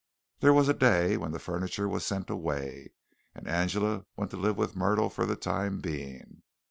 There 0.39 0.51
was 0.51 0.67
a 0.67 0.73
day 0.73 1.15
when 1.15 1.31
the 1.31 1.37
furniture 1.37 1.87
was 1.87 2.03
sent 2.03 2.31
away 2.31 2.89
and 3.35 3.47
Angela 3.47 4.07
went 4.15 4.31
to 4.31 4.37
live 4.37 4.57
with 4.57 4.75
Myrtle 4.75 5.11
for 5.11 5.27
the 5.27 5.35
time 5.35 5.79
being. 5.79 6.41